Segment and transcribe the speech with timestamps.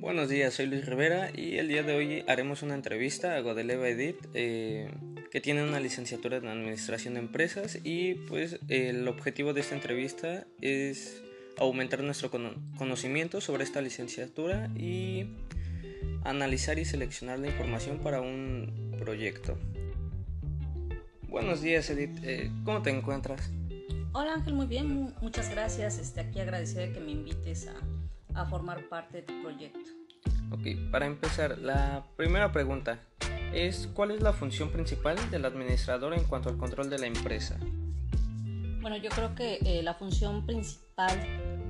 [0.00, 3.86] Buenos días, soy Luis Rivera y el día de hoy haremos una entrevista a Godeleva
[3.86, 4.90] Edith, eh,
[5.30, 10.46] que tiene una licenciatura en Administración de Empresas y pues el objetivo de esta entrevista
[10.62, 11.22] es
[11.58, 15.36] aumentar nuestro conocimiento sobre esta licenciatura y
[16.24, 19.58] analizar y seleccionar la información para un proyecto.
[21.28, 23.50] Buenos días Edith, eh, ¿cómo te encuentras?
[24.12, 25.98] Hola Ángel, muy bien, muchas gracias.
[25.98, 27.74] Este, aquí agradecida de que me invites a,
[28.34, 29.90] a formar parte de tu proyecto.
[30.50, 33.00] Ok, para empezar, la primera pregunta
[33.52, 37.58] es ¿cuál es la función principal del administrador en cuanto al control de la empresa?
[38.80, 41.10] Bueno, yo creo que eh, la función principal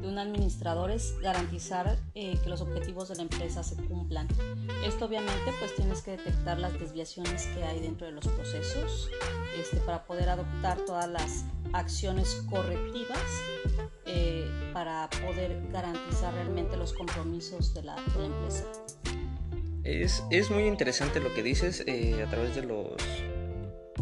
[0.00, 4.28] de un administrador es garantizar eh, que los objetivos de la empresa se cumplan.
[4.86, 9.10] Esto obviamente pues tienes que detectar las desviaciones que hay dentro de los procesos
[9.58, 13.20] este, para poder adoptar todas las acciones correctivas
[14.80, 18.64] para poder garantizar realmente los compromisos de la, empresa.
[19.84, 22.94] Es, es, muy interesante lo que dices eh, a través de los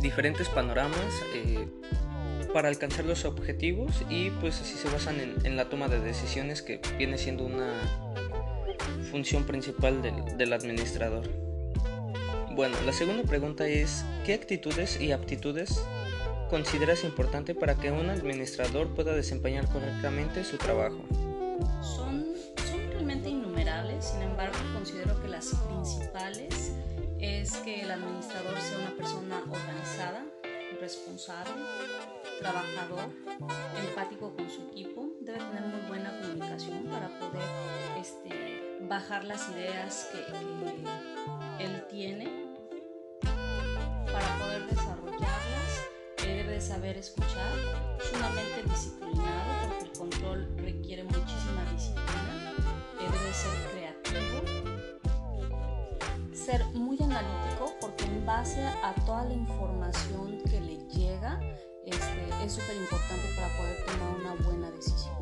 [0.00, 1.66] diferentes panoramas eh,
[2.54, 6.62] para alcanzar los objetivos y pues así se basan en, en, la toma de decisiones
[6.62, 7.72] que viene siendo una
[9.10, 11.28] función principal del, del administrador.
[12.54, 15.82] Bueno, la segunda pregunta es, ¿qué actitudes y aptitudes
[16.48, 20.98] consideras importante para que un administrador pueda desempeñar correctamente su trabajo?
[21.82, 22.27] Son,
[22.68, 26.72] son realmente innumerables, sin embargo considero que las principales
[27.19, 30.24] es que el administrador sea una persona organizada,
[30.80, 31.52] responsable,
[32.38, 33.10] trabajador,
[33.88, 37.42] empático con su equipo, debe tener muy buena comunicación para poder
[38.00, 40.19] este, bajar las ideas que,
[41.58, 42.48] que él tiene
[44.12, 45.67] para poder desarrollarlas
[46.69, 47.55] saber escuchar,
[48.12, 52.52] sumamente disciplinado porque el control requiere muchísima disciplina,
[53.00, 54.42] debe ser creativo,
[56.34, 61.41] ser muy analítico porque en base a toda la información que le llega
[61.87, 65.16] este, es súper importante para poder tomar una buena decisión.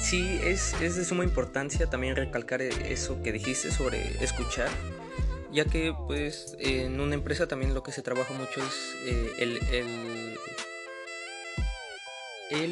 [0.00, 4.70] Sí, es, es de suma importancia también recalcar eso que dijiste sobre escuchar
[5.52, 9.58] ya que pues en una empresa también lo que se trabaja mucho es eh, el,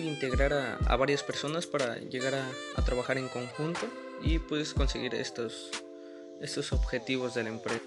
[0.05, 3.81] integrar a, varias personas para llegar a, a, trabajar en conjunto
[4.23, 5.71] y pues conseguir estos,
[6.41, 7.83] estos objetivos de la empresa.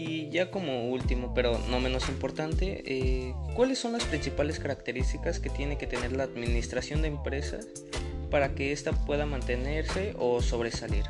[0.00, 5.50] Y ya como último, pero no menos importante, eh, ¿cuáles son las principales características que
[5.50, 7.66] tiene que tener la administración de empresas
[8.30, 11.04] para que ésta pueda mantenerse o sobresalir?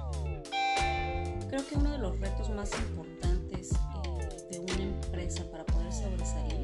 [1.58, 3.72] Creo que uno de los retos más importantes
[4.04, 6.62] eh, de una empresa para poder sobresalir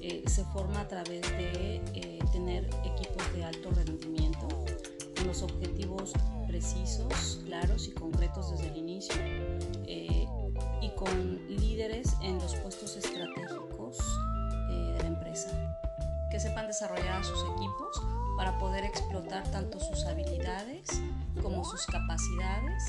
[0.00, 4.48] eh, se forma a través de eh, tener equipos de alto rendimiento
[5.16, 6.14] con los objetivos
[6.48, 9.14] precisos, claros y concretos desde el inicio
[9.86, 13.98] y con líderes en los puestos estratégicos
[14.68, 15.78] de la empresa.
[16.28, 18.02] Que sepan desarrollar a sus equipos
[18.36, 20.88] para poder explotar tanto sus habilidades
[21.40, 22.82] como sus capacidades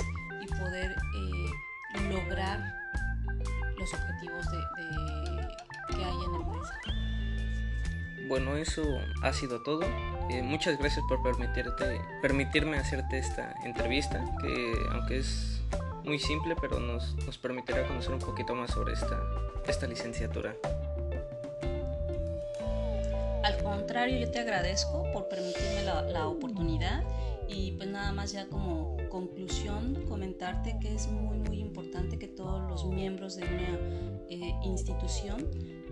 [0.50, 2.60] poder eh, lograr
[3.78, 4.58] los objetivos de,
[5.90, 6.74] que hay en la empresa.
[8.28, 8.84] Bueno, eso
[9.24, 9.82] ha sido todo.
[10.30, 15.62] Eh, muchas gracias por permitirte, permitirme hacerte esta entrevista, que aunque es
[16.04, 19.20] muy simple, pero nos, nos permitirá conocer un poquito más sobre esta,
[19.68, 20.56] esta licenciatura.
[23.44, 27.04] Al contrario, yo te agradezco por permitirme la, la oportunidad
[27.50, 32.70] y pues nada más ya como conclusión comentarte que es muy muy importante que todos
[32.70, 33.80] los miembros de una
[34.30, 35.48] eh, institución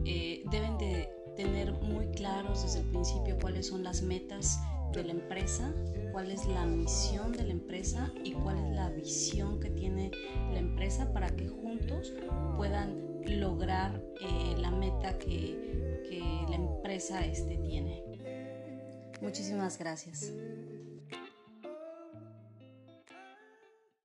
[0.05, 4.59] eh, deben de tener muy claros desde el principio cuáles son las metas
[4.93, 5.73] de la empresa,
[6.11, 10.11] cuál es la misión de la empresa y cuál es la visión que tiene
[10.51, 12.13] la empresa para que juntos
[12.55, 18.03] puedan lograr eh, la meta que, que la empresa este, tiene.
[19.21, 20.31] Muchísimas gracias.